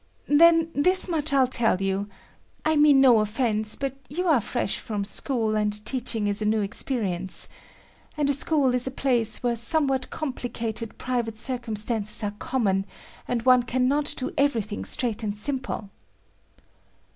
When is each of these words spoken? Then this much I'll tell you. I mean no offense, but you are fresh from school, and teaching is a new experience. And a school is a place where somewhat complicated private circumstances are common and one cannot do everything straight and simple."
Then 0.27 0.71
this 0.73 1.07
much 1.07 1.31
I'll 1.31 1.45
tell 1.45 1.79
you. 1.79 2.09
I 2.65 2.75
mean 2.75 3.01
no 3.01 3.19
offense, 3.19 3.75
but 3.75 3.97
you 4.09 4.27
are 4.27 4.41
fresh 4.41 4.79
from 4.79 5.05
school, 5.05 5.55
and 5.55 5.73
teaching 5.85 6.25
is 6.25 6.41
a 6.41 6.45
new 6.45 6.61
experience. 6.61 7.47
And 8.17 8.27
a 8.27 8.33
school 8.33 8.73
is 8.73 8.87
a 8.87 8.97
place 8.97 9.43
where 9.43 9.55
somewhat 9.55 10.09
complicated 10.09 10.97
private 10.97 11.37
circumstances 11.37 12.23
are 12.23 12.33
common 12.39 12.87
and 13.27 13.43
one 13.43 13.61
cannot 13.61 14.11
do 14.17 14.31
everything 14.39 14.85
straight 14.85 15.21
and 15.21 15.37
simple." 15.37 15.91